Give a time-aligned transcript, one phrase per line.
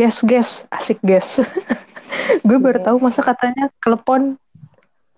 [0.00, 1.44] gas gas asik gas
[2.48, 4.40] gue baru tahu masa katanya klepon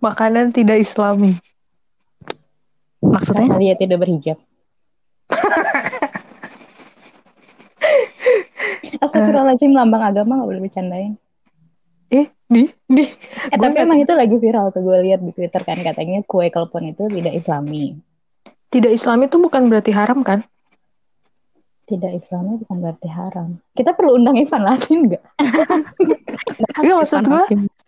[0.02, 1.38] makanan tidak islami
[3.02, 3.50] Maksudnya?
[3.50, 4.38] Karena dia tidak berhijab.
[9.02, 11.18] Astagfirullahaladzim, lambang agama gak boleh bercandain.
[12.12, 13.04] Eh, di, di.
[13.50, 16.94] Eh, tapi emang itu lagi viral tuh gue lihat di Twitter kan katanya kue klepon
[16.94, 17.98] itu tidak islami.
[18.70, 20.46] Tidak islami itu bukan berarti haram kan?
[21.92, 23.60] Tidak islami bukan berarti haram.
[23.76, 25.24] Kita perlu undang Ivan Lasin nggak?
[26.84, 27.44] Iya maksud gue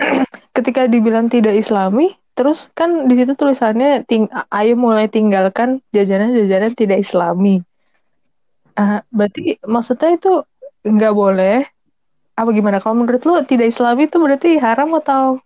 [0.57, 6.99] ketika dibilang tidak islami Terus kan di situ tulisannya ting ayo mulai tinggalkan jajanan-jajanan tidak
[6.99, 7.63] islami.
[8.75, 10.43] Uh, berarti maksudnya itu
[10.83, 11.63] nggak boleh
[12.35, 12.83] apa gimana?
[12.83, 15.39] Kalau menurut lu tidak islami itu berarti haram atau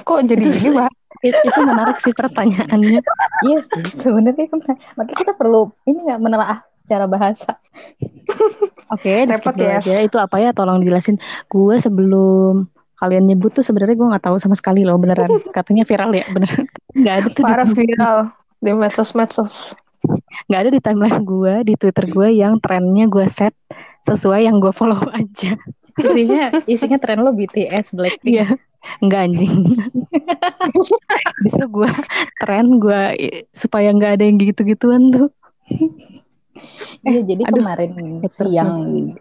[0.00, 0.88] kok jadi ini bah?
[1.20, 3.00] itu, itu menarik sih pertanyaannya.
[3.52, 4.60] iya sih sebenarnya kan
[4.96, 7.58] makanya kita perlu ini nggak menelaah secara bahasa.
[8.94, 9.82] Oke, okay, repot ya.
[9.82, 10.54] Itu apa ya?
[10.54, 11.18] Tolong dijelasin.
[11.50, 12.70] Gue sebelum
[13.02, 15.28] kalian nyebut tuh sebenarnya gue nggak tahu sama sekali loh beneran.
[15.56, 16.64] Katanya viral ya beneran.
[17.02, 18.18] Nggak ada tuh para viral
[18.56, 19.76] di medsos medsos
[20.46, 23.54] nggak ada di timeline gue di twitter gue yang trennya gue set
[24.06, 25.58] sesuai yang gue follow aja.
[25.98, 28.30] Isinya isinya tren lo BTS Blackpink.
[28.30, 28.46] Ya
[29.02, 29.54] nggak anjing.
[31.42, 31.90] Justru gue
[32.38, 33.02] tren gue
[33.50, 35.28] supaya nggak ada yang gitu-gituan tuh
[37.06, 37.90] Iya jadi Aduh, kemarin
[38.30, 38.72] siang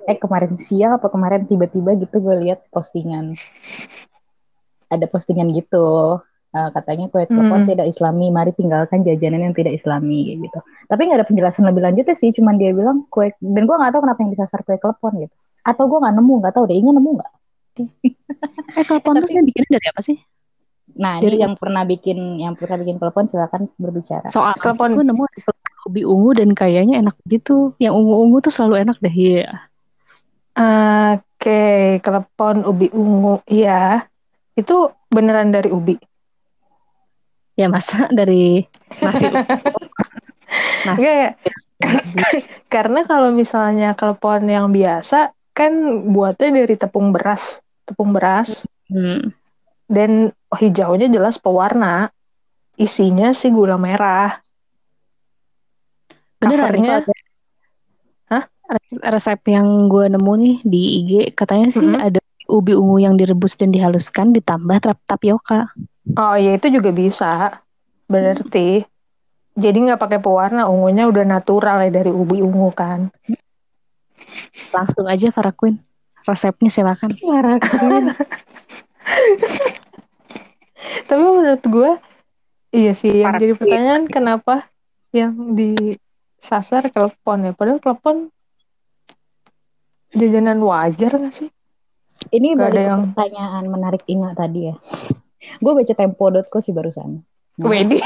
[0.10, 3.38] eh kemarin siang apa kemarin tiba-tiba gitu gue lihat postingan.
[4.90, 6.18] Ada postingan gitu
[6.56, 7.70] uh, katanya kue telepon hmm.
[7.76, 10.60] tidak islami mari tinggalkan jajanan yang tidak islami gitu.
[10.88, 14.02] Tapi nggak ada penjelasan lebih lanjutnya sih cuman dia bilang kue dan gue nggak tahu
[14.08, 15.36] kenapa yang disasar kue telepon gitu.
[15.68, 17.34] Atau gue nggak nemu nggak tahu deh ingin nemu nggak?
[18.76, 20.18] Eh telepon tuh yang bikin dari apa sih?
[20.96, 21.36] Nah, Dari...
[21.36, 24.28] ini yang pernah bikin yang pernah bikin telepon silakan berbicara.
[24.32, 25.24] Soal telepon gue nemu
[25.86, 27.78] ubi ungu dan kayaknya enak gitu.
[27.80, 29.70] Yang ungu-ungu tuh selalu enak deh, iya.
[30.56, 31.80] Oke, okay.
[32.02, 34.10] telepon ubi ungu, iya.
[34.58, 35.96] Itu beneran dari ubi?
[37.56, 38.66] Ya masa dari
[39.00, 39.26] nasi.
[40.88, 41.00] nasi.
[41.00, 41.32] Gak,
[42.74, 45.72] Karena kalau misalnya telepon yang biasa kan
[46.12, 48.68] buatnya dari tepung beras, tepung beras.
[48.92, 49.32] Hmm
[49.86, 52.10] dan hijaunya jelas pewarna
[52.76, 54.42] isinya sih gula merah
[56.46, 56.94] covernya
[58.30, 58.44] Hah?
[59.14, 62.08] resep yang gue nemu nih di IG katanya sih mm -hmm.
[62.08, 62.20] ada
[62.50, 64.78] ubi ungu yang direbus dan dihaluskan ditambah
[65.10, 65.74] tapioka
[66.18, 67.62] oh ya itu juga bisa
[68.06, 69.58] berarti hmm.
[69.58, 73.10] jadi nggak pakai pewarna ungunya udah natural ya dari ubi ungu kan
[74.70, 75.82] langsung aja Farah Queen
[76.26, 78.06] resepnya silakan Farah Queen
[81.06, 81.92] Tapi menurut gue
[82.76, 84.68] iya sih yang jadi pertanyaan kenapa
[85.16, 85.34] yang
[86.40, 88.30] disasar telepon ya padahal telepon
[90.16, 91.50] jajanan wajar gak sih?
[92.32, 94.76] Ini gak ada yang pertanyaan menarik ingat tadi ya.
[95.62, 97.22] gue baca tempo.co sih barusan.
[97.62, 98.02] Wedi.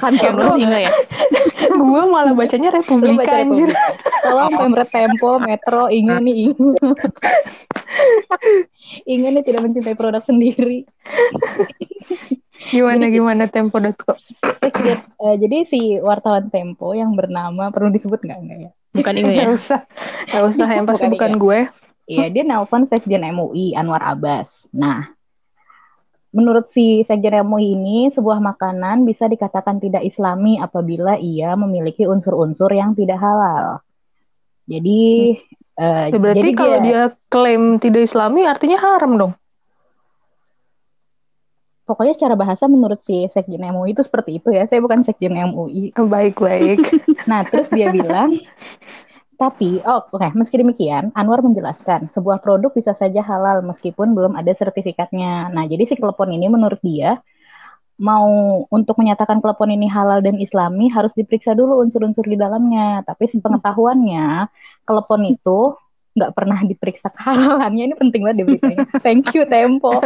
[0.00, 0.92] Kantor lo sih ya?
[1.94, 3.70] gue malah bacanya Republika baca anjir.
[4.26, 6.74] Tolong Pemret Tempo, Metro, ingin nih ingin.
[9.06, 10.82] ingin nih tidak mencintai produk sendiri.
[12.74, 14.14] gimana jadi, gimana tempo.co
[15.20, 18.70] uh, jadi si wartawan Tempo yang bernama perlu disebut nggak nggak ya?
[18.94, 19.46] Bukan ini ya?
[19.50, 19.80] Usah.
[20.30, 21.60] Nggak usah yang pasti bukan, bukan gue.
[22.04, 24.68] Iya dia nelpon sekjen MUI Anwar Abbas.
[24.74, 25.14] Nah
[26.34, 32.74] Menurut si Sekjen MUI ini, sebuah makanan bisa dikatakan tidak islami apabila ia memiliki unsur-unsur
[32.74, 33.78] yang tidak halal.
[34.66, 35.38] Jadi,
[35.78, 36.10] hmm.
[36.10, 39.32] uh, berarti jadi kalau dia, dia klaim tidak islami artinya haram dong?
[41.84, 44.64] pokoknya secara bahasa menurut si Sekjen MUI itu seperti itu ya.
[44.64, 45.92] Saya bukan Sekjen MUI.
[46.00, 46.80] Oh, baik, baik.
[47.30, 48.32] nah, terus dia bilang,
[49.44, 50.30] tapi, oh oke, okay.
[50.32, 55.52] meski demikian, Anwar menjelaskan, sebuah produk bisa saja halal meskipun belum ada sertifikatnya.
[55.52, 57.20] Nah, jadi si telepon ini menurut dia,
[58.00, 63.04] mau untuk menyatakan telepon ini halal dan islami harus diperiksa dulu unsur-unsur di dalamnya.
[63.04, 64.48] Tapi sepengetahuannya,
[64.88, 65.76] telepon itu
[66.16, 67.92] nggak pernah diperiksa kehalalannya.
[67.92, 68.86] Ini penting banget diberitanya.
[69.04, 70.00] Thank you Tempo.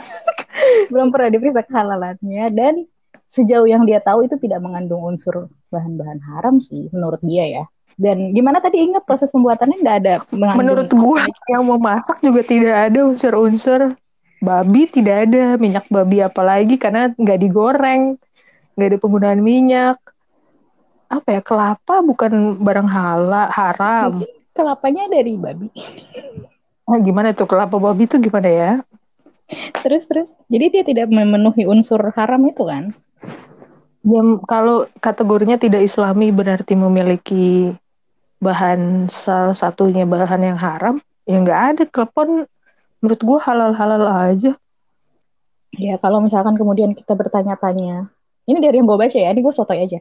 [0.92, 2.88] belum pernah diperiksa kehalalannya dan
[3.28, 7.64] sejauh yang dia tahu itu tidak mengandung unsur bahan-bahan haram sih menurut dia ya.
[7.94, 9.78] Dan gimana tadi ingat proses pembuatannya?
[9.78, 10.14] Nggak ada
[10.58, 13.94] Menurut gua yang mau masak juga tidak ada unsur-unsur.
[14.44, 18.20] Babi tidak ada minyak babi apalagi karena nggak digoreng
[18.74, 19.96] nggak ada penggunaan minyak.
[21.08, 24.12] Apa ya kelapa bukan barang halal haram.
[24.54, 25.70] Kelapanya dari babi.
[26.84, 28.72] Nah, gimana tuh kelapa babi itu gimana ya?
[29.80, 30.28] Terus terus.
[30.50, 32.92] Jadi dia tidak memenuhi unsur haram itu kan?
[34.04, 37.72] Ya kalau kategorinya tidak islami berarti memiliki
[38.44, 42.44] bahan salah satunya bahan yang haram ya nggak ada telepon
[43.00, 44.52] menurut gue halal-halal aja.
[45.74, 48.12] Ya kalau misalkan kemudian kita bertanya-tanya
[48.44, 49.98] ini dari yang gue baca ya ini gue sotoy aja.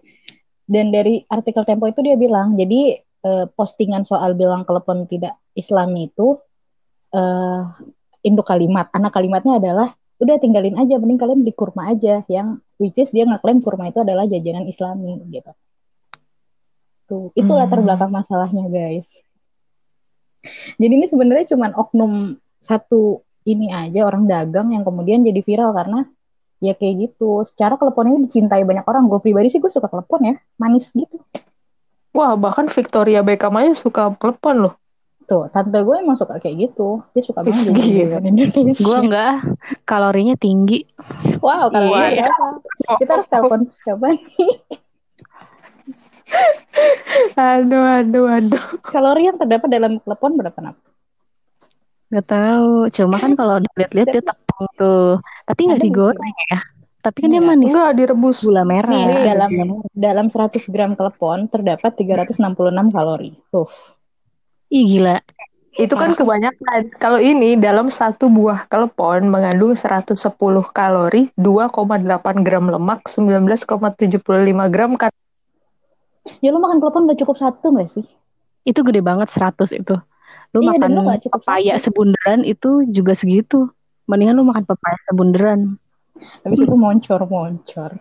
[0.63, 6.12] Dan dari artikel Tempo itu dia bilang jadi eh, postingan soal bilang telepon tidak Islami
[6.12, 6.40] itu
[7.16, 7.62] eh,
[8.28, 8.92] induk kalimat.
[8.92, 13.28] Anak kalimatnya adalah udah tinggalin aja mending kalian beli kurma aja yang which is dia
[13.28, 15.51] ngeklaim kurma itu adalah jajanan Islami gitu
[17.13, 17.60] tuh itu hmm.
[17.62, 19.06] latar belakang masalahnya guys
[20.81, 26.10] jadi ini sebenarnya cuma oknum satu ini aja orang dagang yang kemudian jadi viral karena
[26.63, 30.36] ya kayak gitu secara teleponnya dicintai banyak orang gue pribadi sih gue suka telepon ya
[30.57, 31.21] manis gitu
[32.15, 34.75] wah bahkan Victoria Beckham aja suka telepon loh
[35.24, 37.00] Tuh, tante gue emang suka kayak gitu.
[37.16, 38.83] Dia suka banget jadi Indonesia.
[38.83, 39.36] Gue enggak,
[39.88, 40.83] kalorinya tinggi.
[41.39, 42.27] Wow, kalau iya.
[43.00, 44.19] Kita harus telepon siapa nih?
[47.37, 48.65] aduh, aduh, aduh.
[48.83, 50.75] Kalori yang terdapat dalam telepon berapa nak?
[52.13, 52.89] Gak tahu.
[52.93, 55.17] Cuma kan kalau dilihat-lihat dia tepung tuh.
[55.49, 56.59] Tapi nggak digoreng ya.
[57.03, 57.67] Tapi kan dia manis.
[57.67, 58.37] Enggak, direbus.
[58.47, 58.95] Gula merah.
[58.95, 59.51] Nih, dalam
[59.91, 62.39] dalam 100 gram telepon terdapat 366
[62.95, 63.35] kalori.
[63.51, 63.67] Tuh.
[64.71, 65.19] Ih gila.
[65.73, 66.95] Itu kan kebanyakan.
[67.01, 70.13] Kalau ini dalam satu buah kelepon mengandung 110
[70.69, 74.21] kalori, 2,8 gram lemak, 19,75
[74.69, 75.11] gram kan.
[76.39, 78.05] Ya lu makan kelepon udah cukup satu gak sih?
[78.63, 79.95] Itu gede banget 100 itu.
[80.55, 81.91] Lu iya, makan lu pepaya satu.
[81.91, 83.67] sebunderan itu juga segitu.
[84.07, 85.75] Mendingan lu makan pepaya sebunderan.
[86.47, 87.91] Habis itu moncor-moncor.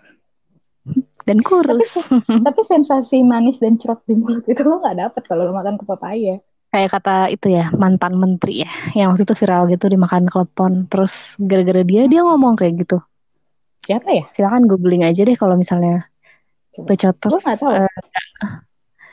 [1.23, 1.99] Dan kurus.
[1.99, 5.79] Tapi, tapi sensasi manis dan cerot di mulut itu lu gak dapet kalau lu makan
[5.79, 6.39] ke pepaya
[6.73, 11.37] kayak kata itu ya mantan menteri ya yang waktu itu viral gitu dimakan klepon terus
[11.37, 12.97] gara-gara dia dia ngomong kayak gitu
[13.85, 16.09] siapa ya silakan googling aja deh kalau misalnya
[16.73, 17.89] Pecoters nggak tahu uh,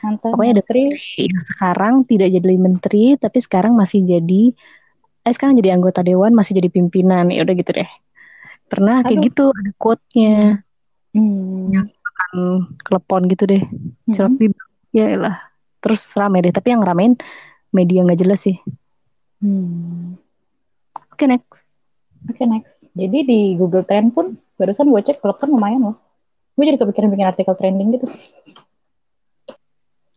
[0.00, 0.84] mantan pokoknya menteri
[1.20, 4.56] yang sekarang tidak jadi menteri tapi sekarang masih jadi
[5.28, 7.90] eh sekarang jadi anggota dewan masih jadi pimpinan ya udah gitu deh
[8.72, 9.12] pernah Aduh.
[9.12, 10.64] kayak gitu ada quote-nya
[11.12, 11.64] hmm.
[11.68, 12.32] yang makan
[12.80, 13.62] klepon gitu deh
[14.08, 14.56] hmm.
[14.96, 15.36] ya lah
[15.84, 17.20] terus rame deh tapi yang ramein
[17.74, 18.58] media nggak jelas sih.
[19.40, 20.18] Hmm.
[21.14, 21.64] Oke okay, next.
[22.28, 22.76] Oke okay, next.
[22.92, 25.96] Jadi di Google Trend pun barusan gue cek kan lumayan loh.
[26.54, 28.06] Gue jadi kepikiran bikin artikel trending gitu.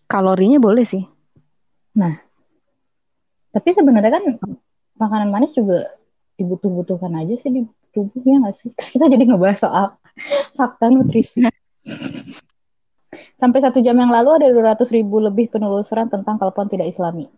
[0.07, 1.03] Kalorinya boleh sih.
[1.97, 2.17] Nah,
[3.53, 4.23] tapi sebenarnya kan
[4.97, 5.93] makanan manis juga
[6.37, 7.61] dibutuh-butuhkan aja sih di
[7.93, 8.69] tubuhnya nggak sih?
[8.73, 9.85] Terus kita jadi ngebahas soal
[10.57, 11.45] fakta nutrisi.
[13.37, 17.29] Sampai satu jam yang lalu ada 200 ribu lebih penelusuran tentang telepon tidak islami.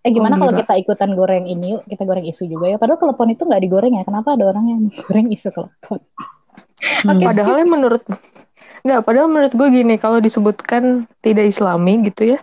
[0.00, 2.76] Eh gimana oh, kalau kita ikutan goreng ini yuk, kita goreng isu juga ya.
[2.80, 4.02] Padahal telepon itu nggak digoreng ya.
[4.02, 6.00] Kenapa ada orang yang goreng isu telepon?
[6.80, 7.20] Hmm.
[7.20, 8.02] Okay, padahal menurut
[8.80, 12.38] nggak, padahal menurut gue gini, kalau disebutkan tidak islami gitu ya,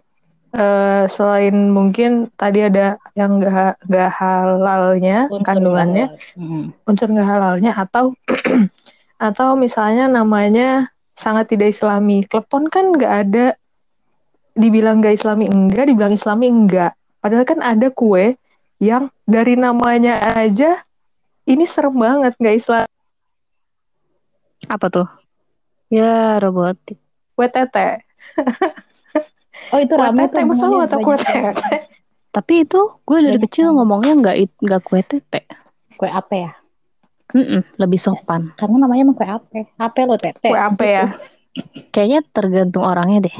[0.53, 6.37] uh, selain mungkin tadi ada yang nggak nggak halalnya unsur kandungannya, halal.
[6.37, 6.63] hmm.
[6.85, 8.13] unsur nggak halalnya atau
[9.27, 12.21] atau misalnya namanya sangat tidak islami.
[12.21, 13.45] Klepon kan nggak ada
[14.53, 16.93] dibilang nggak islami enggak, dibilang islami enggak.
[17.21, 18.37] Padahal kan ada kue
[18.77, 20.85] yang dari namanya aja
[21.49, 22.87] ini serem banget nggak Islam.
[24.68, 25.07] Apa tuh?
[25.88, 27.00] Ya robotik.
[27.33, 28.04] Kue tete.
[29.74, 30.44] oh itu ramai tuh.
[30.44, 31.78] Masa lu gak kue tete?
[32.36, 35.47] Tapi itu gue dari kecil ngomongnya nggak nggak kue tete.
[35.97, 36.52] Kue apa ya?
[37.36, 38.56] Mm-mm, lebih sopan.
[38.56, 39.59] Karena namanya emang kue ape.
[39.80, 40.52] Ape lo tete.
[40.52, 41.07] Kue ape ya.
[41.94, 43.38] Kayaknya tergantung orangnya deh.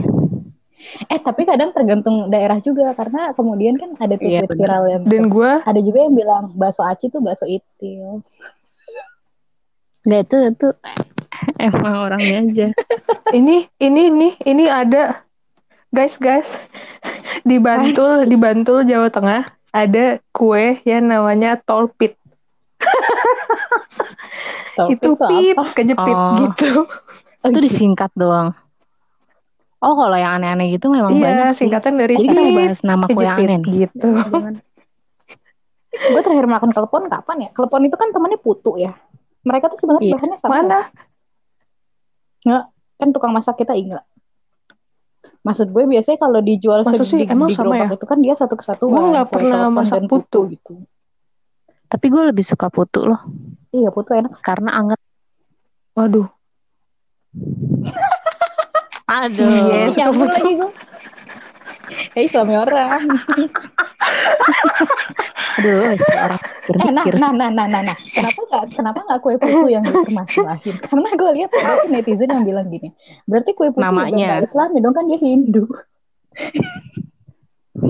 [1.12, 5.26] Eh tapi kadang tergantung daerah juga karena kemudian kan ada tuh yeah, viral yang dan
[5.28, 8.24] gue ada juga yang bilang bakso aci tuh bakso itil.
[10.08, 10.68] Nggak itu itu
[11.68, 12.68] emang orangnya aja.
[13.34, 15.24] ini ini ini ini ada
[15.92, 16.68] guys guys
[17.50, 22.18] di Bantul di Bantul Jawa Tengah ada kue yang namanya tolpit
[24.94, 26.38] itu pip kejepit oh.
[26.38, 26.86] gitu.
[27.42, 28.54] Itu disingkat doang.
[29.78, 31.66] Oh kalau yang aneh-aneh gitu memang iya, banyak sih.
[31.66, 34.10] singkatan dari Jadi kita bahas nama kue yang aneh gitu.
[35.98, 37.50] gue terakhir makan kelepon kapan ya?
[37.58, 38.94] Kelepon itu kan temannya putu ya.
[39.46, 40.14] Mereka tuh sebenarnya iya.
[40.18, 40.52] bahannya sama.
[40.54, 40.80] Mana?
[42.48, 42.64] Nggak,
[42.96, 44.08] kan tukang masak kita ingat.
[45.44, 47.88] Maksud gue biasanya kalau dijual Maksud sih, di, emang di sama ya?
[47.92, 48.88] itu kan dia satu kesatu.
[48.88, 50.48] Gue nggak pernah masak putu.
[50.48, 50.74] putu gitu.
[51.88, 53.20] Tapi gue lebih suka putu loh.
[53.72, 54.40] Iya putu enak.
[54.44, 55.00] Karena anget.
[55.96, 56.28] Waduh.
[59.24, 59.48] Aduh.
[59.48, 60.44] Iya, suka putu.
[60.44, 60.72] lagi gue.
[62.16, 63.08] Hei suami orang.
[65.58, 69.74] Aduh, orang eh, nah, nah, nah, nah, nah, nah, kenapa nggak, kenapa nggak kue putu
[69.74, 70.76] yang dipermasalahin?
[70.86, 72.94] Karena gue lihat ada netizen yang bilang gini,
[73.26, 74.46] berarti kue putu Namanya.
[74.46, 75.66] juga Islam dong kan dia Hindu.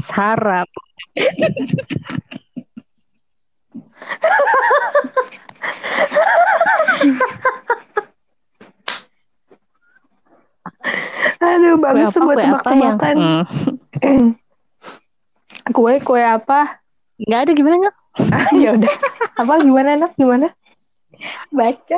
[0.07, 0.69] Sarap.
[11.37, 13.15] Aduh, bagus tuh buat tebak-tebakan.
[13.99, 14.31] Hmm.
[15.75, 16.86] kue kue apa?
[17.17, 17.95] Nggak ada gimana nggak?
[18.63, 18.93] ya udah.
[19.37, 20.11] Apa gimana nak?
[20.17, 20.47] Gimana?
[21.49, 21.97] Baca.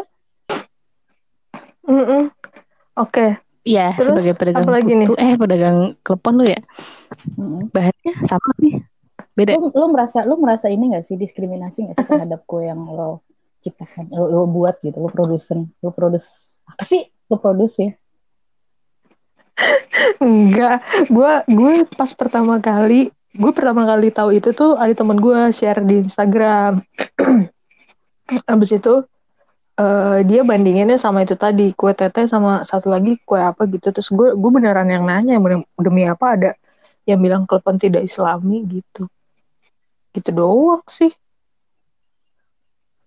[1.87, 2.23] Mm -mm.
[2.95, 3.11] Oke.
[3.11, 3.31] Okay.
[3.67, 5.07] Iya, sebagai pedagang apa lagi nih?
[5.19, 6.59] eh pedagang klepon lu ya.
[7.35, 7.69] Mm.
[7.69, 8.79] Bahannya sama nih.
[9.35, 9.59] Beda.
[9.59, 13.23] Lu, lu merasa lu merasa ini gak sih diskriminasi gak sih terhadap kue yang lo
[13.59, 16.25] ciptakan, lo, lo buat gitu, lo produsen, lo produs
[16.63, 17.11] apa sih?
[17.27, 17.91] Lo produs ya?
[20.23, 20.79] Enggak,
[21.11, 25.85] gue gue pas pertama kali gue pertama kali tahu itu tuh ada teman gue share
[25.85, 26.81] di Instagram.
[28.53, 29.05] Abis itu
[29.77, 33.93] uh, dia bandinginnya sama itu tadi kue tete sama satu lagi kue apa gitu.
[33.93, 35.37] Terus gue gue beneran yang nanya
[35.77, 36.51] demi apa ada
[37.05, 38.65] yang bilang klepon tidak islami?
[38.65, 39.05] Gitu.
[40.13, 41.13] Gitu doang sih.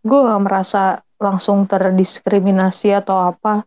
[0.02, 3.62] Gue gak merasa langsung terdiskriminasi atau apa.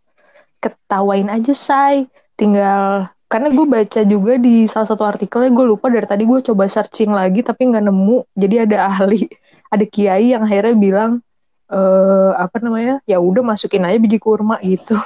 [0.60, 2.08] Ketawain aja say.
[2.36, 6.70] Tinggal karena gue baca juga di salah satu artikelnya gue lupa dari tadi gue coba
[6.70, 8.17] searching lagi tapi nggak nemu.
[8.38, 9.25] Jadi ada ahli
[9.74, 11.12] ada kiai yang akhirnya bilang
[11.65, 11.79] e,
[12.38, 13.01] apa namanya?
[13.10, 14.96] Ya udah masukin aja biji kurma gitu.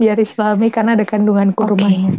[0.00, 2.16] Biar islami karena ada kandungan kurmanya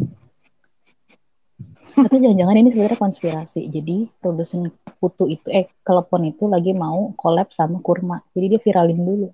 [1.91, 2.07] okay.
[2.07, 3.61] atau jangan-jangan ini sebenarnya konspirasi.
[3.67, 8.23] Jadi produsen putu itu eh telepon itu lagi mau collab sama kurma.
[8.33, 9.27] Jadi dia viralin dulu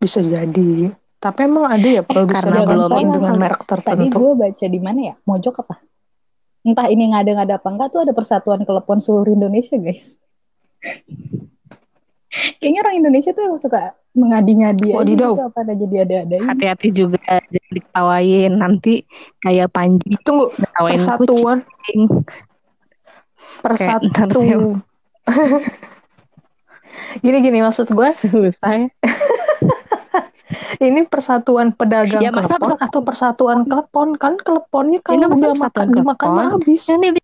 [0.00, 0.88] Bisa jadi.
[1.20, 4.08] Tapi emang ada ya produser eh, belum dengan merek tertentu.
[4.08, 5.14] Tadi gue baca di mana ya?
[5.28, 5.76] Mojok apa?
[6.64, 10.16] Entah ini nggak ada nggak ada apa enggak tuh ada persatuan kelepon seluruh Indonesia guys.
[12.30, 16.36] Kayaknya orang Indonesia tuh suka mengadi-ngadi oh, gitu apa ada jadi ada-ada.
[16.46, 17.20] Hati-hati juga
[17.52, 19.04] jadi diketawain nanti
[19.42, 20.16] kayak Panji.
[20.24, 21.60] Tunggu, persatuan.
[21.66, 22.02] Kucing.
[23.60, 24.40] Persatu.
[27.22, 28.08] Gini-gini maksud gue.
[28.24, 28.88] Selesai.
[30.80, 32.78] ini persatuan pedagang ya, klepon persatuan.
[32.80, 36.88] atau persatuan klepon kan kleponnya kalau udah makan dimakan habis.
[36.88, 37.20] Ini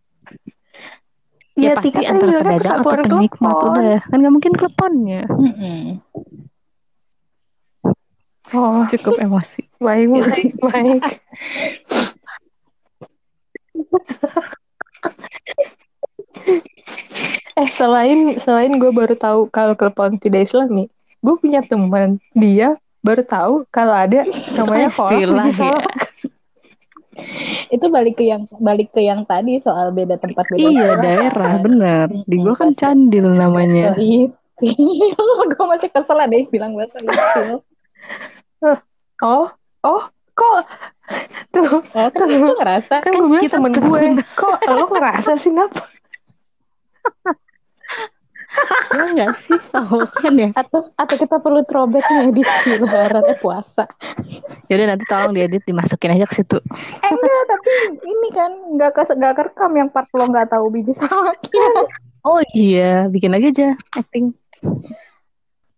[1.56, 5.25] ya, ya pasti antara pedagang atau penikmat udah kan nggak mungkin kleponnya.
[5.25, 5.84] Mm -hmm.
[8.54, 9.66] Oh, cukup emosi.
[9.82, 11.02] Baik, baik, baik.
[17.56, 20.92] eh selain selain gue baru tahu kalau klepon tidak islami
[21.25, 24.26] gue punya teman dia baru tahu kalau ada
[24.58, 25.78] namanya kolak ya.
[27.75, 31.56] itu balik ke yang balik ke yang tadi soal beda tempat beda iya daerah.
[31.62, 32.06] benar.
[32.12, 33.94] Di gue kan candil namanya.
[34.56, 36.96] Gue masih kesel deh bilang bahasa
[39.20, 39.52] oh
[39.84, 40.60] oh kok?
[41.52, 41.84] Tuh.
[41.92, 42.94] Oh, kan tuh ngerasa?
[43.04, 44.56] Kan gue bilang temen gue kok?
[44.64, 45.84] Lo ngerasa sih napa
[48.96, 49.58] Ya enggak sih?
[50.22, 50.50] Kan ya?
[50.56, 52.42] Atau atau kita perlu throwback nih di
[52.80, 53.84] lebaran eh puasa.
[54.70, 56.58] Jadi nanti tolong diedit dimasukin aja ke situ.
[57.02, 57.72] Eh enggak tapi
[58.08, 61.68] ini kan enggak ke enggak kerekam yang part lo enggak tahu biji salaknya
[62.26, 64.34] oh iya bikin lagi aja acting.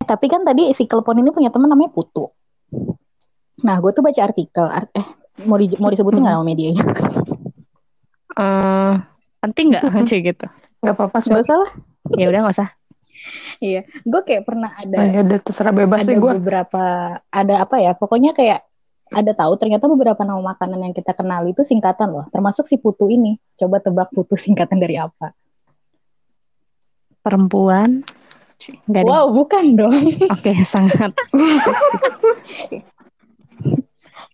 [0.08, 2.32] Tapi kan tadi si telepon ini punya teman namanya Putu.
[3.66, 5.04] Nah gue tuh baca artikel art eh
[5.44, 6.42] mau di, mau disebutin nggak hmm.
[6.42, 6.85] nama medianya?
[8.38, 8.94] Uh,
[9.44, 9.85] penting nggak?
[10.08, 10.47] Gitu.
[10.80, 11.73] Nggak apa-apa nggak usah lah
[12.17, 12.71] ya udah nggak usah.
[13.59, 16.85] Iya gue kayak pernah ada ya udah terserah bebas ada sih gue beberapa
[17.19, 18.62] ada apa ya pokoknya kayak
[19.09, 23.09] ada tahu ternyata beberapa nama makanan yang kita kenal itu singkatan loh termasuk si putu
[23.11, 23.40] ini.
[23.59, 25.33] Coba tebak putu singkatan dari apa.
[27.25, 28.05] Perempuan.
[28.90, 29.97] Gak wow bukan dong.
[30.28, 31.14] Oke okay, sangat.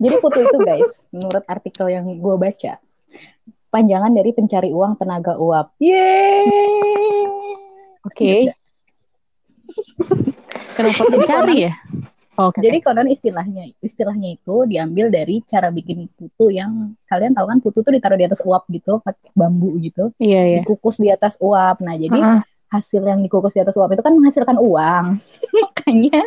[0.02, 2.82] Jadi putu itu guys menurut artikel yang gue baca
[3.74, 5.74] panjangan dari pencari uang tenaga uap.
[5.82, 6.46] Yeay.
[8.06, 8.14] Oke.
[8.14, 8.40] Okay.
[10.78, 11.74] Kenapa pencari ya?
[12.34, 12.66] Okay.
[12.66, 17.78] Jadi konon istilahnya istilahnya itu diambil dari cara bikin putu yang kalian tahu kan putu
[17.86, 20.10] tuh ditaruh di atas uap gitu pakai bambu gitu.
[20.18, 20.58] Iya, iya.
[20.62, 21.78] Dikukus di atas uap.
[21.82, 22.40] Nah, jadi uh -huh.
[22.74, 25.18] hasil yang dikukus di atas uap itu kan menghasilkan uang.
[25.62, 26.26] Makanya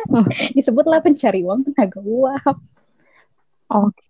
[0.56, 2.56] disebutlah pencari uang tenaga uap.
[3.68, 3.92] Oke.
[3.92, 4.07] Okay.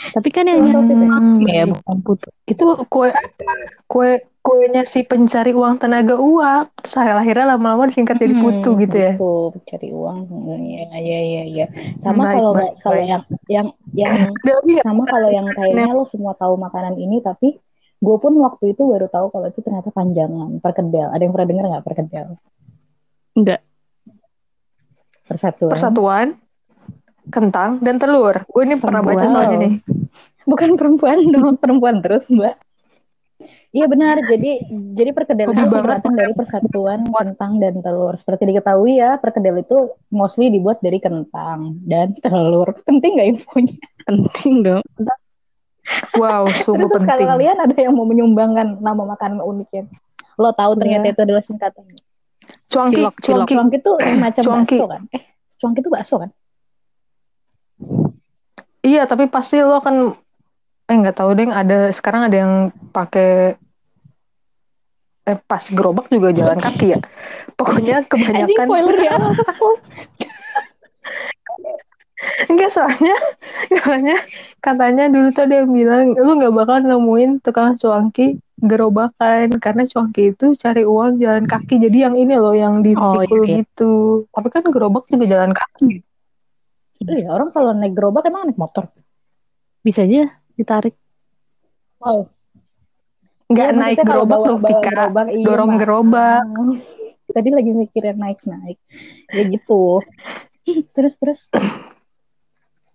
[0.00, 1.44] Tapi kan yang hmm.
[1.44, 2.28] ya bukan putu.
[2.48, 3.12] Itu kue
[3.84, 6.72] kue kuenya si pencari uang tenaga uap.
[6.88, 9.12] Saya akhirnya lama-lama disingkat jadi hmm, putu gitu ya.
[9.20, 10.18] Putu pencari uang.
[10.56, 11.66] Iya iya iya ya.
[12.00, 14.14] Sama kalau nggak kalau yang yang yang
[14.86, 17.60] sama kalau yang kayaknya lo semua tahu makanan ini tapi
[18.00, 21.12] gue pun waktu itu baru tahu kalau itu ternyata panjangan perkedel.
[21.12, 22.26] Ada yang pernah dengar nggak perkedel?
[23.36, 23.60] Enggak.
[25.28, 25.70] Persatuan.
[25.70, 26.28] Persatuan.
[27.28, 28.40] Kentang dan telur.
[28.48, 29.72] Gue ini pernah baca soalnya nih.
[30.48, 32.56] Bukan perempuan dong, perempuan terus mbak.
[33.70, 34.18] Iya benar.
[34.26, 34.66] Jadi
[34.98, 38.14] jadi perkedel itu datang dari persatuan kentang dan telur.
[38.18, 42.74] Seperti diketahui ya, perkedel itu mostly dibuat dari kentang dan telur.
[42.82, 43.76] Penting nggak infonya?
[44.08, 44.84] Penting dong.
[46.18, 47.26] Wow, sungguh Terus penting.
[47.26, 49.90] kalian ada yang mau menyumbangkan nama makanan uniknya?
[50.38, 51.14] Lo tahu ternyata yeah.
[51.14, 51.82] itu adalah singkatan.
[52.70, 53.52] Cuangki, cilok, cuangki.
[53.58, 54.76] Cuangki itu macam cuangki.
[54.78, 55.02] bakso kan?
[55.10, 55.22] Eh,
[55.58, 56.30] cuangki itu bakso kan?
[58.80, 60.16] Iya, tapi pasti lo kan
[60.90, 62.54] eh nggak tahu deh ada sekarang ada yang
[62.90, 63.54] pakai
[65.28, 66.98] eh pas gerobak juga jalan kaki ya.
[67.58, 68.66] Pokoknya kebanyakan
[72.50, 73.16] Enggak soalnya
[73.78, 74.16] soalnya
[74.58, 79.60] katanya dulu tuh dia bilang lu nggak bakal nemuin tukang cuangki gerobakan.
[79.62, 81.78] Karena cuangki itu cari uang jalan kaki.
[81.78, 83.54] Jadi yang ini loh yang di oh, iya, iya.
[83.62, 84.24] gitu.
[84.32, 86.09] Tapi kan gerobak juga jalan kaki
[87.08, 88.92] iya orang kalau naik gerobak emang naik motor
[89.80, 90.94] bisa aja ditarik.
[92.00, 92.28] Wow.
[93.50, 94.80] Nggak ya, naik gerobak dong, Tika.
[94.84, 96.44] Gerobak, iya, Dorong gerobak.
[97.34, 98.78] Tadi lagi mikirin naik-naik.
[99.32, 100.04] Ya gitu.
[100.94, 101.40] terus, terus.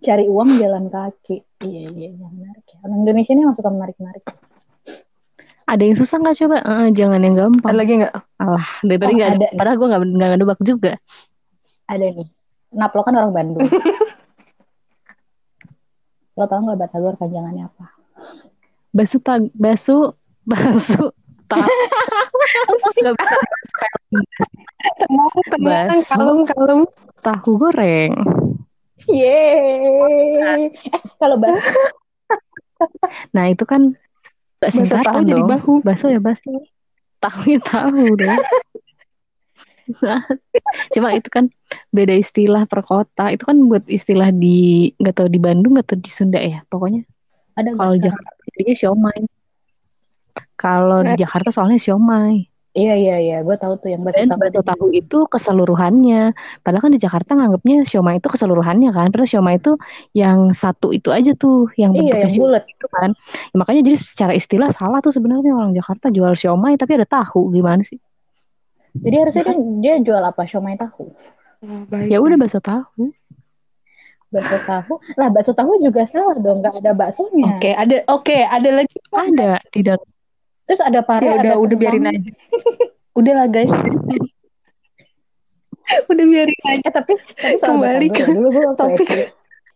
[0.06, 1.44] Cari uang jalan kaki.
[1.66, 2.28] Iya, iya, iya.
[2.30, 2.78] Menarik ya.
[2.86, 4.26] Orang Indonesia ini masuk menarik-menarik.
[5.66, 6.58] Ada yang susah nggak coba?
[6.62, 7.72] Uh, jangan yang gampang.
[7.74, 8.14] Ada lagi nggak?
[8.38, 9.48] Alah, dari tadi oh, nggak ada.
[9.58, 10.92] Padahal gue nggak nggak juga.
[11.90, 12.28] Ada nih.
[12.76, 13.64] Naplo kan orang Bandung.
[16.36, 17.96] Lo tau gak batagor panjangannya apa?
[18.92, 20.12] Basu tag basu
[20.44, 21.16] basu
[21.50, 21.62] tak
[23.02, 23.38] nggak bisa
[24.98, 26.80] tenang tenang kalem kalem
[27.22, 28.14] tahu goreng
[29.06, 30.74] Yeay.
[30.74, 31.62] Eh, kalau basu
[33.36, 33.94] nah itu kan
[34.66, 35.30] singkatan tahu dong.
[35.30, 36.50] jadi bahu baso ya baso
[37.22, 38.38] tahu ya tahu deh
[40.94, 41.50] Cuma itu kan
[41.94, 43.30] beda istilah per kota.
[43.32, 46.66] Itu kan buat istilah di nggak tahu di Bandung atau di Sunda ya.
[46.68, 47.06] Pokoknya
[47.56, 49.20] ada kalau Jakarta jadinya siomay.
[50.56, 52.50] Kalau di Jakarta soalnya siomay.
[52.76, 54.36] Iya iya iya, gue tahu tuh yang bakso tahu.
[54.36, 56.36] Bakso tahu itu keseluruhannya.
[56.60, 59.16] Padahal kan di Jakarta nganggapnya siomay itu keseluruhannya kan.
[59.16, 59.80] Terus siomay itu
[60.12, 63.16] yang satu itu aja tuh, yang iya, bentuknya yang bulat itu kan.
[63.16, 67.48] Ya, makanya jadi secara istilah salah tuh sebenarnya orang Jakarta jual siomay tapi ada tahu
[67.56, 67.96] gimana sih?
[68.96, 70.48] Jadi harusnya dia, dia jual apa?
[70.48, 71.12] Siomay tahu.
[71.66, 73.12] Oh, ya udah bakso tahu.
[74.32, 74.94] Bakso tahu.
[75.20, 77.58] Lah bakso tahu juga salah dong, nggak ada baksonya.
[77.58, 78.96] Oke, okay, ada oke, okay, ada lagi.
[79.12, 80.00] Ada, tidak.
[80.66, 82.32] Terus ada pare, ya, udah, ada udah biarin aja.
[83.20, 83.70] udah lah guys.
[86.12, 86.88] udah biarin aja.
[86.90, 89.08] Eh, tapi, tapi kembali ke dulu gue topik.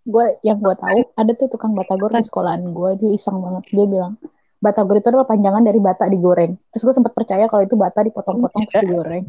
[0.09, 3.85] Gue yang gue tahu ada tuh tukang batagor di sekolahan gue dia iseng banget dia
[3.85, 4.17] bilang
[4.59, 6.59] batagor itu adalah panjangan dari bata digoreng.
[6.71, 9.23] Terus gue sempat percaya kalau itu bata dipotong-potong terus digoreng.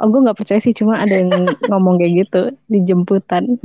[0.00, 1.30] Oh gue nggak percaya sih, cuma ada yang
[1.70, 3.60] ngomong kayak gitu di jemputan.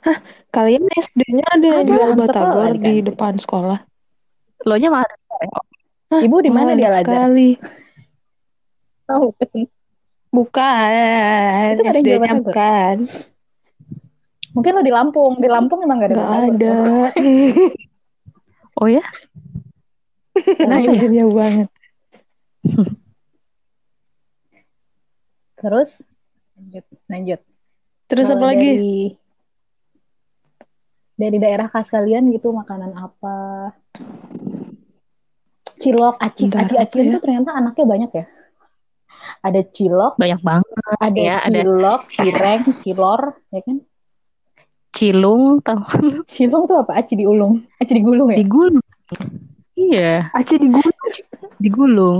[0.00, 3.08] Hah, kalian SD-nya ada, ada jual batagor di kan?
[3.12, 3.78] depan sekolah?
[4.64, 5.14] Lo nya mana?
[6.10, 7.04] Ibu di mana dia lagi?
[7.04, 7.50] Sekali.
[9.10, 9.34] Oh,
[10.30, 11.72] bukan.
[11.82, 12.96] SD-nya bukan.
[14.50, 15.38] Mungkin lo di Lampung.
[15.38, 16.16] Di Lampung emang gak ada.
[16.18, 16.78] Gak ada.
[18.80, 19.04] oh ya?
[20.40, 20.96] Nah, ya?
[20.96, 21.68] jauh banget.
[25.60, 26.00] Terus
[26.56, 27.40] lanjut, lanjut.
[28.08, 28.70] Terus Kalau apa lagi?
[28.72, 28.96] Dari,
[31.20, 33.36] dari daerah khas kalian gitu makanan apa?
[35.80, 37.04] Cilok, aci, Bentar, aci, aci ya?
[37.12, 38.24] itu ternyata anaknya banyak ya.
[39.44, 40.72] Ada cilok, banyak banget.
[40.96, 42.16] Ada ya, cilok, ada...
[42.16, 43.20] cireng, cilor,
[43.52, 43.76] ya kan?
[45.00, 45.80] Cilung tahu
[46.28, 47.00] Cilung tuh apa?
[47.00, 47.64] Aci diulung.
[47.80, 48.36] Aci digulung ya?
[48.44, 48.84] Digulung.
[49.72, 50.28] Iya.
[50.36, 50.96] Aci digulung.
[51.56, 52.18] digulung.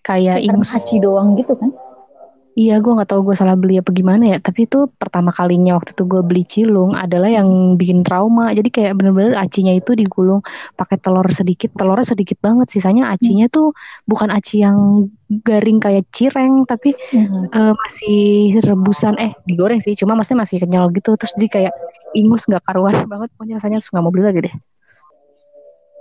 [0.00, 0.72] Kayak ingus.
[0.72, 1.68] Aci doang gitu kan?
[2.54, 4.38] Iya, gue nggak tahu gue salah beli apa gimana ya.
[4.38, 8.54] Tapi itu pertama kalinya waktu itu gue beli cilung adalah yang bikin trauma.
[8.54, 10.38] Jadi kayak bener-bener acinya itu digulung
[10.78, 12.70] pakai telur sedikit, telurnya sedikit banget.
[12.70, 13.74] Sisanya acinya tuh
[14.06, 15.10] bukan aci yang
[15.42, 17.50] garing kayak cireng, tapi hmm.
[17.50, 19.18] uh, masih rebusan.
[19.18, 19.98] Eh, digoreng sih.
[19.98, 21.18] Cuma maksudnya masih kenyal gitu.
[21.18, 21.74] Terus jadi kayak
[22.14, 23.34] ingus nggak karuan banget.
[23.34, 24.54] Pokoknya rasanya terus nggak mau beli lagi deh.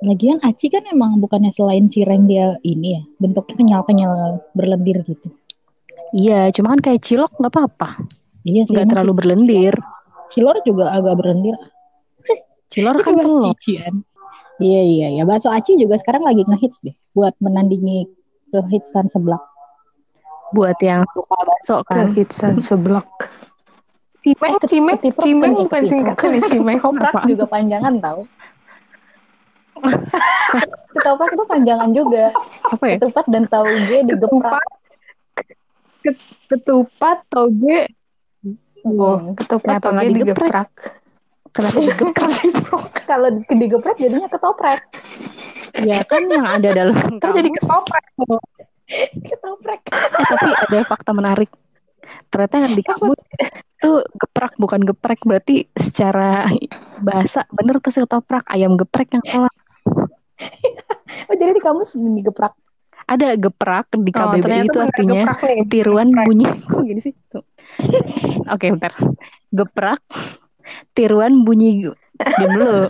[0.04, 5.32] Lagian aci kan emang bukannya selain cireng dia ini ya, bentuknya kenyal-kenyal berlendir gitu.
[6.13, 7.89] Iya, cuma kan kayak cilok nggak apa-apa.
[8.45, 8.73] Iya sih.
[8.78, 9.76] Nggak terlalu berlendir.
[10.30, 11.58] Cilor juga agak berlendir.
[12.69, 13.41] Cilor kan telur.
[13.54, 14.06] Cician.
[14.62, 15.23] Iya iya ya.
[15.26, 18.06] Bakso aci juga sekarang lagi ngehits deh buat menandingi
[18.54, 19.41] kehitsan seblak.
[20.54, 22.13] Buat yang suka bakso kan.
[22.13, 23.10] Kehitsan seblak.
[24.23, 26.80] Cimeng, eh, cimeng, cimeng bukan singkatan ya cimeng.
[26.80, 28.21] Koprak juga panjangan tau.
[30.93, 32.32] Ketoprak itu panjangan juga.
[32.69, 32.95] Apa ya?
[33.02, 34.63] Ketupat dan tahu gue digeprak
[36.50, 37.88] ketupat toge
[38.84, 40.28] Oh, ketupat Kenapa toge digeprek?
[40.36, 40.72] digeprak.
[41.56, 42.52] Kenapa digeprek?
[43.08, 44.82] Kalau digeprek jadinya ketoprak.
[45.88, 48.04] ya kan yang ada dalam Kan jadi ketoprak.
[49.32, 49.82] ketoprak.
[49.88, 51.48] Eh, tapi ada fakta menarik.
[52.28, 53.20] Ternyata yang di kamus
[53.56, 56.52] itu geprak bukan geprek berarti secara
[57.00, 59.54] bahasa bener tuh ketoprak ayam geprek yang salah.
[61.30, 62.52] Oh jadi di kamus digeprak.
[63.04, 66.48] Ada geprak di Oh, KBBI ternyata itu artinya geprak tiruan bunyi.
[66.72, 67.13] Kok gini sih?
[67.32, 67.44] Tuh.
[68.48, 68.94] oke bentar.
[69.52, 70.02] Geprak
[70.96, 71.92] tiruan bunyi
[72.39, 72.84] diam dulu.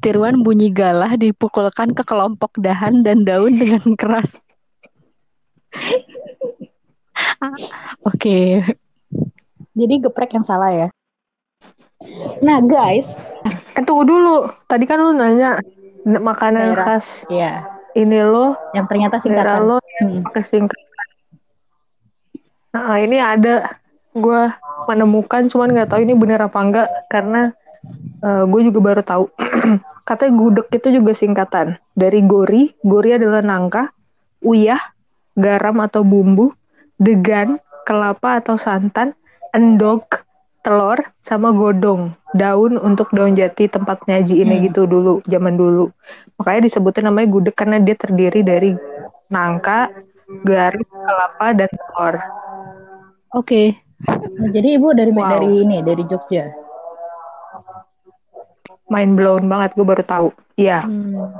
[0.00, 4.40] Tiruan bunyi galah dipukulkan ke kelompok dahan dan daun dengan keras.
[8.08, 8.64] Oke.
[9.76, 10.88] Jadi geprek yang salah ya.
[12.40, 13.04] Nah guys,
[13.76, 14.48] Eh tunggu dulu.
[14.64, 15.60] Tadi kan lu nanya
[16.06, 16.86] makanan Daerah.
[16.96, 17.28] khas.
[17.28, 19.60] Ya ini lo yang ternyata daerah singkatan.
[19.66, 20.20] lo Hmm.
[20.24, 20.88] pakai singkatan.
[22.70, 23.74] Nah, ini ada
[24.14, 24.42] gue
[24.86, 27.50] menemukan cuman nggak tahu ini bener apa enggak karena
[28.22, 29.24] gue juga baru tahu.
[30.08, 32.72] Katanya gudeg itu juga singkatan dari gori.
[32.82, 33.90] Gori adalah nangka,
[34.42, 34.80] uyah,
[35.38, 36.50] garam atau bumbu,
[36.98, 39.14] degan, kelapa atau santan,
[39.54, 40.06] endog,
[40.60, 44.64] telur, sama godong, daun untuk daun jati tempat nyaji ini Hmm.
[44.68, 45.88] gitu dulu, zaman dulu.
[46.36, 48.70] Makanya disebutnya namanya gudeg karena dia terdiri dari
[49.28, 49.88] nangka,
[50.44, 52.16] garam, kelapa, dan telur.
[53.30, 53.62] oke
[54.40, 55.28] Nah, jadi ibu dari Wow.
[55.28, 56.48] dari ini dari Jogja.
[58.88, 60.28] Mind blown banget, gue baru tahu.
[60.56, 61.30] Iya, Hmm.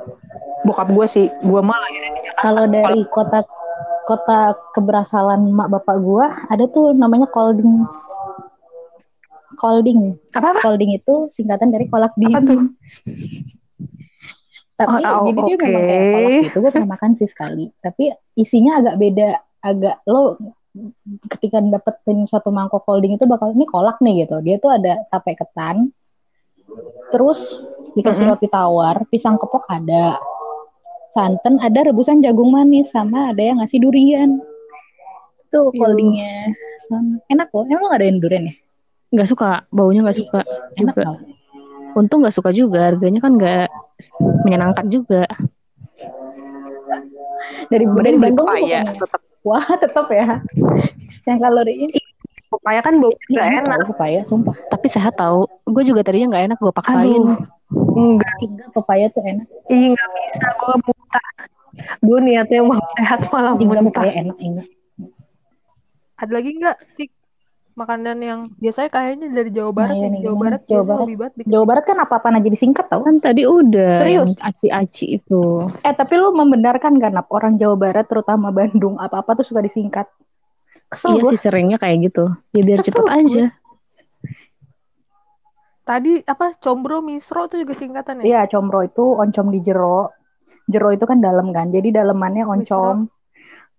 [0.62, 1.88] bokap gue sih, gue malah.
[2.36, 3.42] Kalau dari kota
[4.04, 7.86] kota keberasalan mak bapak gua ada tuh namanya Kolding.
[9.58, 10.18] Kolding.
[10.36, 10.60] Apa apa?
[10.62, 12.70] Kolding itu singkatan dari kolak Apa tuh?
[14.80, 16.56] Tapi Oh, oh, jadi dia memang kayak kolak gitu.
[16.64, 17.64] Gue pernah makan sih sekali.
[17.84, 18.04] Tapi
[18.38, 19.28] isinya agak beda.
[19.60, 20.40] Agak lo
[21.28, 24.40] ketika dapetin satu mangkok kolding itu bakal ini kolak nih gitu.
[24.40, 25.92] Dia tuh ada tape ketan.
[27.10, 27.58] Terus
[27.98, 28.38] dikasih Mm-mm.
[28.38, 30.16] roti tawar, pisang kepok ada.
[31.10, 34.38] Santan ada rebusan jagung manis sama ada yang ngasih durian.
[35.50, 35.74] Tuh.
[36.86, 37.18] Sama.
[37.26, 37.66] Enak loh.
[37.66, 38.54] Emang ada yang durian ya?
[39.10, 40.40] Nggak suka baunya nggak suka
[40.74, 41.16] Enak juga tau.
[41.98, 43.66] untung nggak suka juga harganya kan nggak
[44.46, 45.26] menyenangkan juga
[47.70, 48.82] Dari dari Bandung pokoknya.
[48.82, 50.36] tetap Wah tetap ya.
[51.24, 51.86] Yang kalorinya
[52.50, 53.88] Pepaya kan baunya nggak nggak enak.
[53.94, 54.56] pepaya, sumpah.
[54.68, 57.38] tapi sehat tahu gue juga tadinya nggak enak gue paksain Aduh,
[57.94, 58.34] enggak.
[58.42, 59.46] Enggak, pepaya tuh enak.
[59.70, 60.46] Ih, nggak bisa.
[60.58, 61.28] Gue muntah.
[62.02, 64.02] Gue niatnya mau sehat malah Enggak, muntah.
[64.02, 64.66] pepaya enak, enggak.
[66.18, 67.10] Ada lagi nggak, Tik?
[67.80, 70.10] Makanan yang biasanya kayaknya dari Jawa Barat iya nih.
[70.12, 70.36] nih, Jawa?
[70.36, 71.00] Barat Jawa Barat.
[71.00, 73.00] hobi banget bikin Jawa Barat kan apa-apa aja disingkat tau.
[73.08, 74.30] kan tadi udah Serius?
[74.36, 75.42] aci-aci itu
[75.80, 77.32] Eh tapi lu membenarkan kan Nap?
[77.32, 80.04] orang Jawa Barat terutama Bandung apa-apa tuh suka disingkat.
[80.92, 81.30] Kesel iya gua.
[81.32, 83.16] sih seringnya kayak gitu ya biar Kesel cepet gua.
[83.16, 83.44] aja
[85.88, 88.24] Tadi apa combro misro tuh juga singkatan ya?
[88.28, 90.14] Iya, combro itu oncom di jero.
[90.70, 91.72] Jero itu kan dalam kan.
[91.74, 93.10] Jadi dalemannya oncom.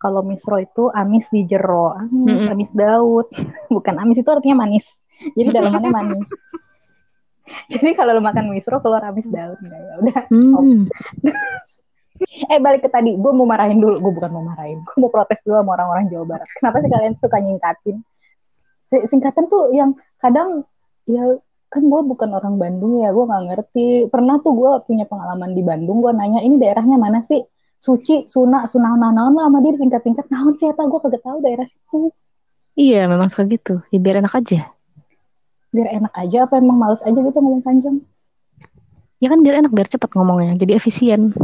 [0.02, 1.94] Kalau misro itu amis di jero.
[1.94, 2.54] Amis, Mm-mm.
[2.58, 3.30] amis Daud.
[3.76, 4.86] Bukan amis itu artinya manis.
[5.38, 6.28] Jadi dalemannya manis.
[7.70, 9.62] Jadi kalau lu makan misro keluar amis Daud.
[9.62, 10.22] Nah, ya udah.
[10.34, 10.82] hmm.
[12.22, 13.98] Eh balik ke tadi, gue mau marahin dulu.
[13.98, 16.50] Gue bukan mau marahin, gue mau protes dulu sama orang-orang Jawa Barat.
[16.54, 17.98] Kenapa sih kalian suka nyingkatin?
[18.86, 20.62] Si- Singkatan tuh yang kadang
[21.10, 21.42] ya
[21.74, 23.88] kan gue bukan orang Bandung ya, gue nggak ngerti.
[24.14, 27.42] Pernah tuh gue punya pengalaman di Bandung, gue nanya ini daerahnya mana sih?
[27.82, 30.30] Suci, Suna, Suna, naon lah sama dia singkat-singkat.
[30.30, 32.13] Naon sih eta gue kagak tahu daerah situ.
[32.72, 34.72] iya memang suka gitu ya biar enak aja
[35.72, 38.00] Biar enak aja apa emang males aja gitu ngomong panjang.
[39.17, 41.36] ya kan biar enak biar cepet ngomongnya jadi efisien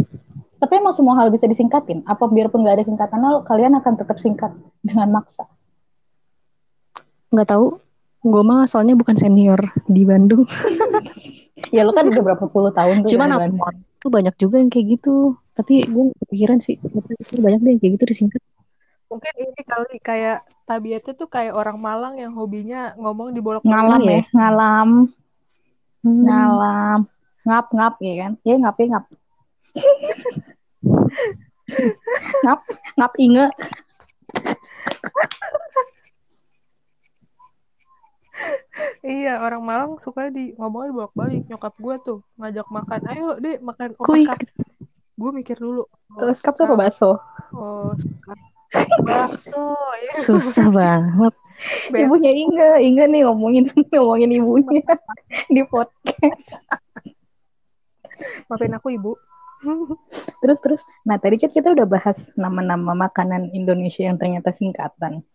[0.58, 2.02] Tapi emang semua hal bisa disingkatin.
[2.06, 4.50] Apa biarpun nggak ada singkatan, kalian akan tetap singkat
[4.82, 5.46] dengan maksa.
[7.28, 7.78] nggak tahu
[8.24, 10.48] gue mah soalnya bukan senior di Bandung
[11.76, 13.60] Ya lu kan udah berapa puluh tahun tuh Cuman Bandung.
[13.98, 18.04] tuh banyak juga yang kayak gitu tapi gue kepikiran sih Tapi banyak deh kayak gitu
[18.06, 18.40] disingkat
[19.08, 24.02] Mungkin ini kali kayak tabiatnya tuh kayak orang Malang yang hobinya ngomong di bolak ngalam
[24.02, 24.14] Iya.
[24.14, 24.90] ya ngalam
[25.98, 26.24] Hmm.
[26.24, 27.00] ngalam
[27.42, 29.06] ngap ngap ya kan ya ngap ya ngap
[32.46, 32.60] ngap
[32.96, 33.46] ngap inge
[39.02, 41.50] Iya, orang Malang suka di ngomongnya bolak-balik.
[41.50, 43.02] Nyokap gue tuh ngajak makan.
[43.10, 44.30] Ayo, Dek, makan Kuy.
[45.18, 45.84] Gue mikir dulu.
[46.22, 47.18] Eh, skap tuh apa bakso
[47.52, 48.38] Oh, skap.
[49.08, 49.74] bakso.
[49.98, 50.14] Ya.
[50.22, 51.34] susah banget
[51.90, 54.84] Bet- ibunya inge inge nih ngomongin ngomongin ibunya
[55.56, 56.54] di podcast
[58.46, 59.12] Maafin aku, Ibu.
[60.38, 65.26] terus terus nah tadi kan kita udah bahas nama-nama makanan Indonesia yang ternyata singkatan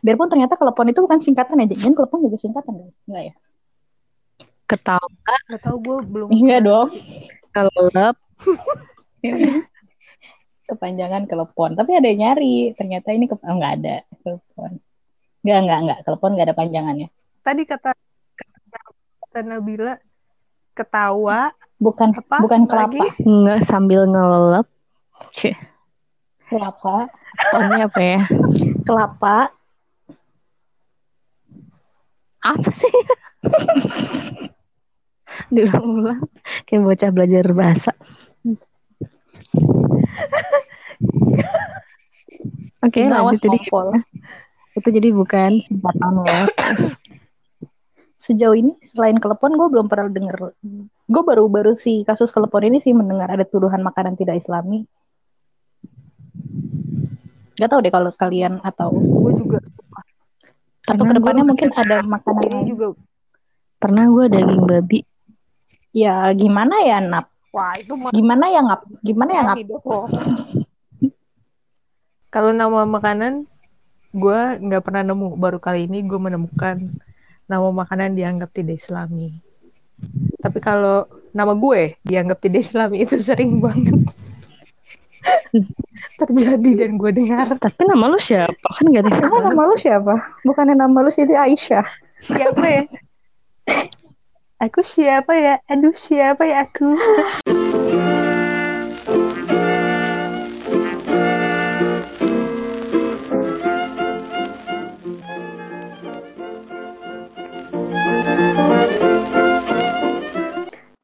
[0.00, 3.34] biarpun ternyata kelepon itu bukan singkatan aja kan kelepon juga singkatan guys enggak ya
[4.64, 5.06] ketawa
[5.44, 6.88] nggak tahu gue belum enggak dong
[7.66, 8.16] kelep.
[10.68, 11.70] Kepanjangan kelepon.
[11.74, 12.76] Tapi ada yang nyari.
[12.76, 13.96] Ternyata ini ke oh, nggak ada.
[14.22, 14.70] Kelepon.
[15.42, 15.98] Nggak nggak nggak.
[16.06, 17.08] Kelepon nggak ada panjangannya.
[17.42, 17.90] Tadi kata
[18.36, 18.78] kata,
[19.26, 19.94] kata Nabila
[20.76, 21.50] ketawa.
[21.78, 22.42] Bukan Apa?
[22.42, 22.98] bukan lagi?
[22.98, 23.04] kelapa.
[23.22, 24.66] Nggak sambil ngelelep.
[25.34, 25.54] Cih,
[26.46, 27.10] kelapa.
[27.50, 28.20] Ponnya apa ya?
[28.86, 29.50] Kelapa.
[32.38, 32.90] Apa sih
[35.54, 36.20] diulang-ulang.
[36.68, 37.92] Kayak bocah belajar bahasa.
[42.78, 43.58] Oke, Awas lanjut jadi
[44.78, 46.46] itu jadi bukan singkatan ya.
[48.22, 50.54] Sejauh ini selain kelepon gue belum pernah denger.
[51.06, 54.86] Gue baru-baru si kasus kelepon ini sih mendengar ada tuduhan makanan tidak islami.
[57.58, 59.58] Gak tau deh kalau kalian atau gue juga
[60.88, 62.94] atau ke depannya mungkin ada makanan juga.
[63.78, 64.98] Pernah gue daging babi
[65.92, 67.26] ya gimana ya nap?
[67.52, 68.80] Wah itu mah gimana ya ngap?
[69.00, 69.56] Gimana ya ngap?
[72.34, 73.48] kalau nama makanan
[74.12, 75.36] gue nggak pernah nemu.
[75.36, 76.76] Baru kali ini gue menemukan
[77.48, 79.32] nama makanan dianggap tidak islami.
[80.38, 83.96] Tapi kalau nama gue dianggap tidak islami itu sering banget.
[86.20, 87.46] Terjadi dan gue dengar.
[87.58, 88.68] Tapi nama lu siapa?
[88.78, 90.14] Kan gak ada Emang nama lu siapa?
[90.44, 91.86] Bukannya nama lu Siti Aisyah?
[92.18, 92.82] Siapa ya
[94.58, 95.54] aku siapa ya?
[95.70, 96.94] Aduh siapa ya aku